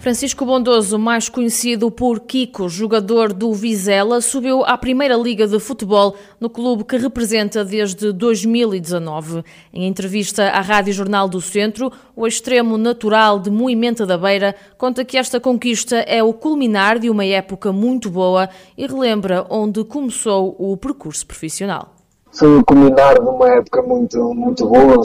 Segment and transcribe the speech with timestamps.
[0.00, 6.16] Francisco Bondoso, mais conhecido por Kiko, jogador do Vizela, subiu à Primeira Liga de Futebol
[6.40, 9.44] no clube que representa desde 2019.
[9.70, 15.04] Em entrevista à Rádio Jornal do Centro, o extremo natural de Moimenta da Beira conta
[15.04, 20.56] que esta conquista é o culminar de uma época muito boa e relembra onde começou
[20.58, 21.90] o percurso profissional.
[22.32, 25.02] Foi o culminar de uma época muito, muito boa,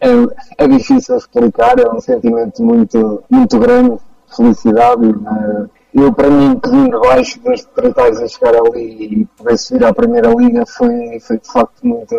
[0.00, 4.00] é, é difícil explicar, é um sentimento muito, muito grande
[4.34, 5.06] felicidade.
[5.06, 9.92] Uh, eu, para mim, de baixo desde tratais a chegar ali e poder subir à
[9.92, 12.14] Primeira Liga foi, foi de facto muito.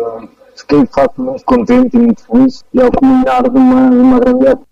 [0.56, 4.20] Fiquei de facto muito contente e muito feliz e ao culminar de uma, de uma
[4.20, 4.68] grande época.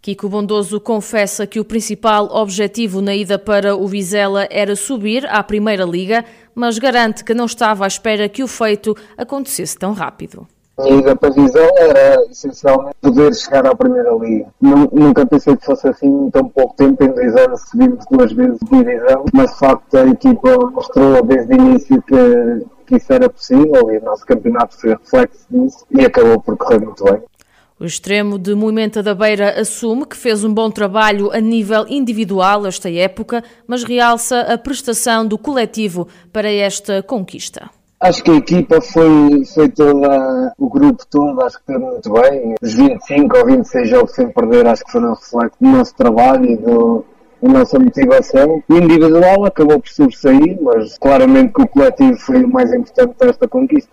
[0.00, 5.42] Kiko Bondoso confessa que o principal objetivo na ida para o Vizela era subir à
[5.42, 10.48] Primeira Liga, mas garante que não estava à espera que o feito acontecesse tão rápido
[10.82, 14.46] minha ida para a divisão era essencialmente poder chegar à Primeira Liga.
[14.60, 18.58] Nunca pensei que fosse assim em tão pouco tempo, em dois anos subimos duas vezes
[18.60, 23.28] de divisão, mas de facto a equipa mostrou desde o início que, que isso era
[23.28, 27.22] possível e o nosso campeonato foi reflexo disso e acabou por correr muito bem.
[27.78, 32.66] O extremo de Moimenta da Beira assume que fez um bom trabalho a nível individual
[32.66, 37.70] esta época, mas realça a prestação do coletivo para esta conquista.
[38.00, 42.54] Acho que a equipa foi, foi toda, o grupo todo, acho que teve muito bem.
[42.62, 46.56] Os 25 ou 26 jogos sem perder, acho que foram reflexo do nosso trabalho e
[46.56, 47.04] do,
[47.42, 48.62] nossa motivação.
[48.66, 53.28] O individual acabou por sobressair, mas claramente que o coletivo foi o mais importante para
[53.28, 53.90] esta conquista.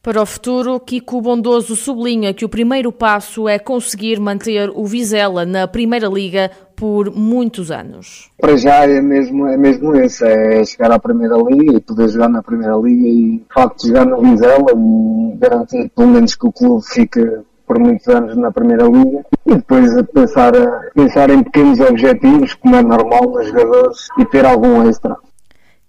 [0.00, 5.46] Para o futuro, Kiko Bondoso sublinha que o primeiro passo é conseguir manter o Vizela
[5.46, 6.50] na Primeira Liga
[6.82, 8.28] por muitos anos.
[8.40, 12.28] Para já é mesmo, é mesmo esse, é chegar à Primeira Liga e poder jogar
[12.28, 16.50] na Primeira Liga e, de facto, jogar no Vizela e garantir, pelo menos, que o
[16.50, 17.24] clube fique
[17.68, 20.52] por muitos anos na Primeira Liga e depois pensar,
[20.92, 25.16] pensar em pequenos objetivos, como é normal nos jogadores, e ter algum extra.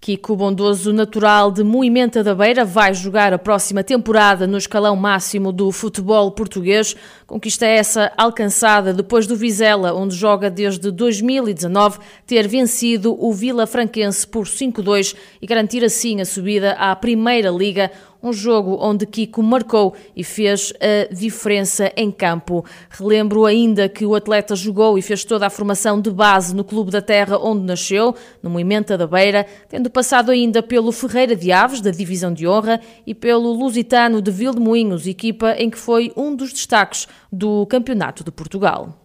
[0.04, 5.50] Kiko Bondoso, natural de Moimenta da Beira, vai jogar a próxima temporada no escalão máximo
[5.50, 6.94] do futebol português.
[7.26, 14.26] Conquista essa alcançada depois do Vizela, onde joga desde 2019, ter vencido o Vila Franquense
[14.26, 17.90] por 5-2 e garantir assim a subida à Primeira Liga,
[18.24, 22.64] um jogo onde Kiko marcou e fez a diferença em campo.
[22.88, 26.90] Relembro ainda que o atleta jogou e fez toda a formação de base no Clube
[26.90, 31.82] da Terra onde nasceu, no Moimenta da Beira, tendo passado ainda pelo Ferreira de Aves,
[31.82, 36.52] da Divisão de Honra, e pelo Lusitano de Vildemoinhos, equipa em que foi um dos
[36.52, 39.03] destaques do Campeonato de Portugal.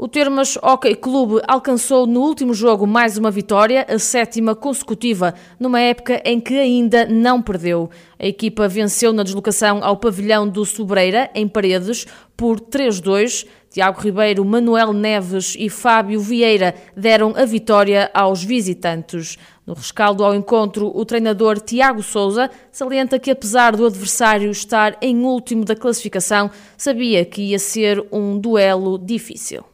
[0.00, 5.80] O Termas Hockey Clube alcançou no último jogo mais uma vitória, a sétima consecutiva, numa
[5.80, 7.90] época em que ainda não perdeu.
[8.16, 12.06] A equipa venceu na deslocação ao pavilhão do Sobreira, em Paredes,
[12.36, 13.44] por 3-2.
[13.68, 19.36] Tiago Ribeiro, Manuel Neves e Fábio Vieira deram a vitória aos visitantes.
[19.66, 25.24] No rescaldo ao encontro, o treinador Tiago Souza salienta que, apesar do adversário estar em
[25.24, 29.64] último da classificação, sabia que ia ser um duelo difícil.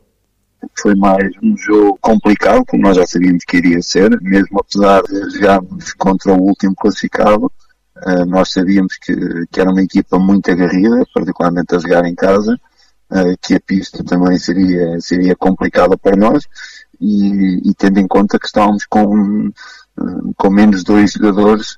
[0.79, 5.31] Foi mais um jogo complicado, como nós já sabíamos que iria ser, mesmo apesar de
[5.31, 7.51] jogarmos contra o último classificado,
[8.07, 9.15] eh, nós sabíamos que,
[9.51, 12.59] que era uma equipa muito agarrida, particularmente a jogar em casa,
[13.11, 16.45] eh, que a pista também seria, seria complicada para nós,
[17.01, 21.77] e, e tendo em conta que estávamos com, eh, com menos dois jogadores,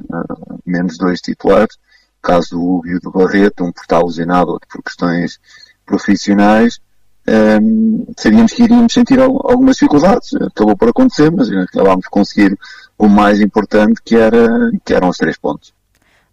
[0.64, 1.76] menos dois titulares,
[2.22, 5.38] caso do Hugo e do Barreto, um por estar lesionado, outro por questões
[5.84, 6.80] profissionais,
[7.28, 10.34] um, sabíamos que iríamos sentir algumas dificuldades.
[10.34, 12.58] Acabou por acontecer, mas acabámos de conseguir
[12.98, 15.75] o mais importante, que, era, que eram os três pontos.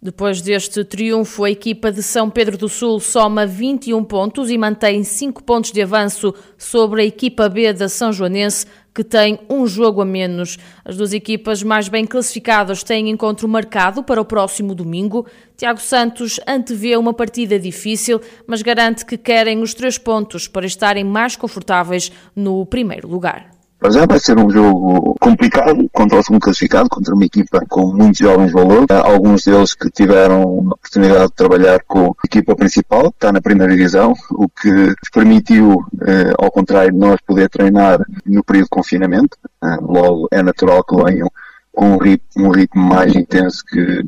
[0.04, 5.02] Depois deste triunfo, a equipa de São Pedro do Sul soma 21 pontos e mantém
[5.02, 10.02] 5 pontos de avanço sobre a equipa B da São Joanense, que tem um jogo
[10.02, 10.58] a menos.
[10.84, 15.24] As duas equipas mais bem classificadas têm encontro marcado para o próximo domingo.
[15.56, 21.02] Tiago Santos antevê uma partida difícil, mas garante que querem os três pontos para estarem
[21.02, 23.53] mais confortáveis no primeiro lugar.
[23.84, 27.88] Para já vai ser um jogo complicado contra o segundo classificado, contra uma equipa com
[27.88, 28.86] muitos jovens valores.
[28.90, 33.30] Há alguns deles que tiveram a oportunidade de trabalhar com a equipa principal, que está
[33.30, 38.64] na primeira divisão, o que permitiu, eh, ao contrário de nós, poder treinar no período
[38.64, 39.36] de confinamento.
[39.62, 41.28] Eh, logo é natural que venham
[41.70, 44.02] com um ritmo, um ritmo mais intenso que,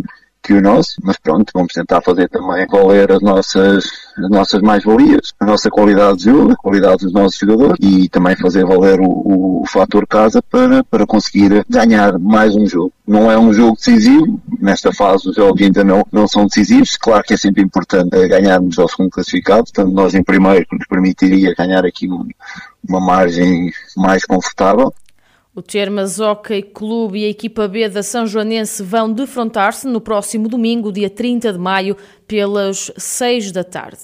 [0.46, 3.84] que o nosso, mas pronto, vamos tentar fazer também valer as nossas,
[4.16, 8.36] as nossas mais-valias, a nossa qualidade de jogo, a qualidade dos nossos jogadores e também
[8.36, 12.92] fazer valer o, o, fator casa para, para conseguir ganhar mais um jogo.
[13.04, 17.24] Não é um jogo decisivo, nesta fase os jogos ainda não, não são decisivos, claro
[17.24, 21.54] que é sempre importante ganharmos ao segundo classificado, portanto nós em primeiro que nos permitiria
[21.58, 22.08] ganhar aqui
[22.88, 24.94] uma margem mais confortável.
[25.56, 30.50] O Termas Hockey Clube e a equipa B da São Joanense vão defrontar-se no próximo
[30.50, 31.96] domingo, dia 30 de maio,
[32.28, 34.00] pelas 6 da tarde.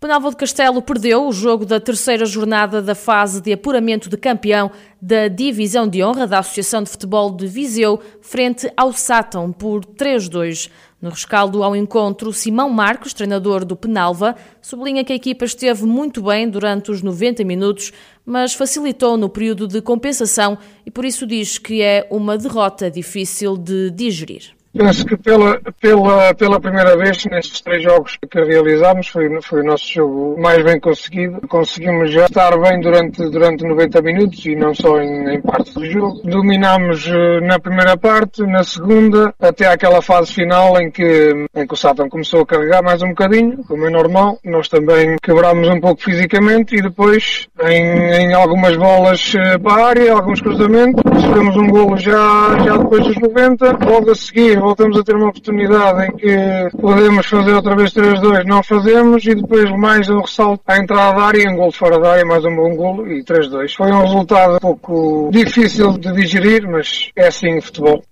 [0.00, 4.70] Penalva de Castelo perdeu o jogo da terceira jornada da fase de apuramento de campeão
[5.02, 10.70] da Divisão de Honra da Associação de Futebol de Viseu, frente ao Sátão, por 3-2.
[11.02, 16.22] No rescaldo ao encontro, Simão Marcos, treinador do Penalva, sublinha que a equipa esteve muito
[16.22, 17.92] bem durante os 90 minutos,
[18.24, 20.56] mas facilitou no período de compensação
[20.86, 24.57] e por isso diz que é uma derrota difícil de digerir.
[24.76, 29.64] Penso que pela, pela, pela primeira vez nestes três jogos que realizámos foi, foi o
[29.64, 31.40] nosso jogo mais bem conseguido.
[31.48, 35.84] Conseguimos já estar bem durante, durante 90 minutos e não só em, em parte do
[35.86, 36.20] jogo.
[36.22, 41.74] Dominámos eh, na primeira parte, na segunda, até aquela fase final em que, em que
[41.74, 44.38] o Satan começou a carregar mais um bocadinho, como é normal.
[44.44, 49.88] Nós também quebrámos um pouco fisicamente e depois em, em algumas bolas eh, para a
[49.88, 53.78] área, alguns cruzamentos, sofremos um golo já, já depois dos 90.
[53.84, 58.44] Logo a seguir voltamos a ter uma oportunidade em que podemos fazer outra vez 3-2,
[58.44, 62.12] não fazemos, e depois mais um ressalto à entrada da área, um gol fora da
[62.12, 63.74] área, mais um bom golo e 3-2.
[63.76, 68.02] Foi um resultado um pouco difícil de digerir, mas é assim o futebol.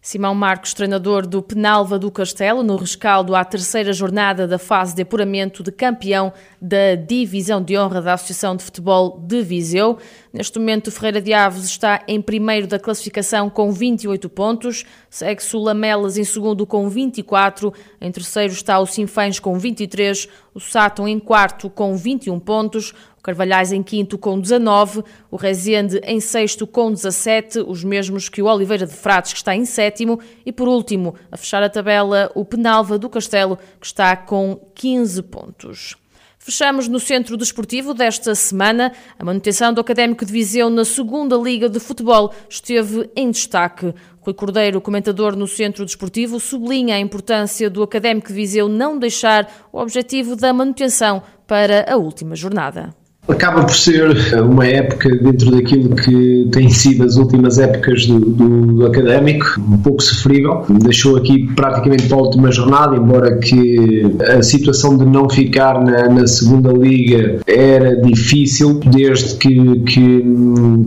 [0.00, 5.02] Simão Marcos, treinador do Penalva do Castelo, no rescaldo à terceira jornada da fase de
[5.02, 6.32] apuramento de campeão
[6.62, 9.98] da Divisão de Honra da Associação de Futebol de Viseu.
[10.32, 15.60] Neste momento, Ferreira de Aves está em primeiro da classificação com 28 pontos, segue-se o
[15.60, 21.18] Lamelas em segundo com 24, em terceiro está o Sinfãs com 23, o Sátão em
[21.18, 26.92] quarto com 21 pontos, o Carvalhais em quinto com 19, o Rezende em sexto com
[26.92, 31.14] 17, os mesmos que o Oliveira de Frades, que está em sétimo, e por último,
[31.32, 35.96] a fechar a tabela, o Penalva do Castelo, que está com 15 pontos.
[36.48, 38.90] Fechamos no Centro Desportivo desta semana.
[39.18, 43.92] A manutenção do Académico de Viseu na segunda Liga de Futebol esteve em destaque.
[44.22, 49.68] Rui Cordeiro, comentador no Centro Desportivo, sublinha a importância do Académico de Viseu não deixar
[49.70, 52.96] o objetivo da manutenção para a última jornada
[53.28, 58.66] acaba por ser uma época dentro daquilo que tem sido as últimas épocas do, do,
[58.72, 60.64] do, académico, um pouco sofrível.
[60.68, 66.08] Deixou aqui praticamente para a última jornada, embora que a situação de não ficar na,
[66.08, 70.24] na segunda liga era difícil, desde que, que,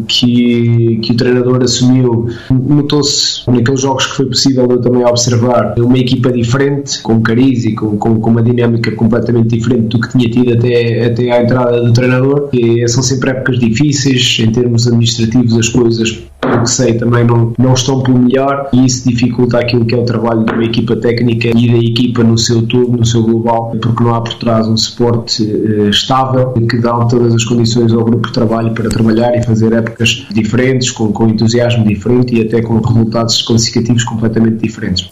[0.07, 5.97] que, que o treinador assumiu, notou-se naqueles jogos que foi possível eu também observar uma
[5.97, 10.29] equipa diferente, com cariz e com, com, com uma dinâmica completamente diferente do que tinha
[10.29, 15.57] tido até, até à entrada do treinador e são sempre épocas difíceis, em termos administrativos
[15.57, 19.85] as coisas pelo que sei, também não, não estão pelo melhor e isso dificulta aquilo
[19.85, 23.05] que é o trabalho de uma equipa técnica e da equipa no seu todo, no
[23.05, 27.43] seu global, porque não há por trás um suporte uh, estável que dá todas as
[27.43, 32.35] condições ao grupo de trabalho para trabalhar e fazer épocas diferentes, com, com entusiasmo diferente
[32.35, 35.09] e até com resultados classificativos completamente diferentes.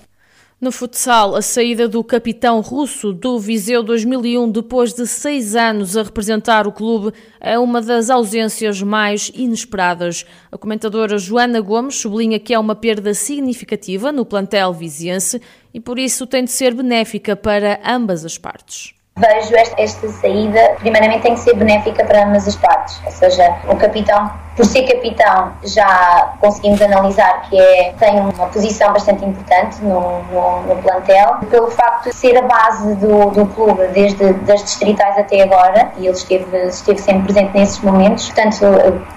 [0.61, 6.03] No futsal, a saída do capitão russo do Viseu 2001 depois de seis anos a
[6.03, 10.25] representar o clube é uma das ausências mais inesperadas.
[10.51, 15.41] A comentadora Joana Gomes sublinha que é uma perda significativa no plantel viziense
[15.73, 20.75] e por isso tem de ser benéfica para ambas as partes vejo esta, esta, saída,
[20.79, 24.83] primeiramente tem que ser benéfica para ambas as partes, ou seja, o capitão, por ser
[24.83, 31.37] capitão, já conseguimos analisar que é, tem uma posição bastante importante no, no, no plantel,
[31.49, 36.07] pelo facto de ser a base do, do clube desde das distritais até agora, e
[36.07, 38.59] ele esteve, esteve sempre presente nesses momentos, portanto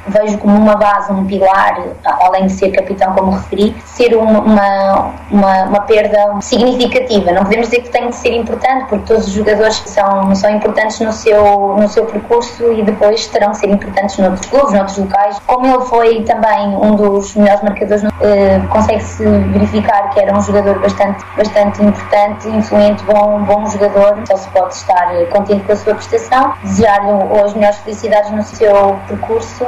[0.06, 5.14] vejo como uma base, um pilar, além de ser capitão como referi, ser uma, uma,
[5.28, 9.32] uma, uma perda significativa, não podemos dizer que tem de ser importante, porque todos os
[9.32, 14.18] jogadores são, são importantes no seu, no seu percurso e depois terão que ser importantes
[14.18, 15.31] noutros clubes, noutros locais.
[15.46, 20.78] Como ele foi também um dos melhores marcadores, eh, consegue-se verificar que era um jogador
[20.80, 25.94] bastante, bastante importante, influente, bom, bom jogador, então se pode estar contente com a sua
[25.94, 29.66] prestação, desejar-lhe as melhores felicidades no seu percurso.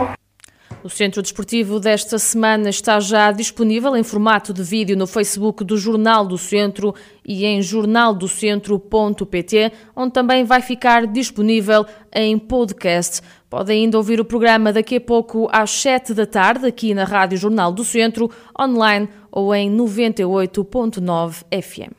[0.84, 5.78] O Centro Desportivo desta semana está já disponível em formato de vídeo no Facebook do
[5.78, 6.94] Jornal do Centro
[7.26, 13.22] e em jornaldocentro.pt, onde também vai ficar disponível em podcast.
[13.48, 17.38] Podem ainda ouvir o programa daqui a pouco às 7 da tarde, aqui na Rádio
[17.38, 21.94] Jornal do Centro, online ou em 98.9 FM.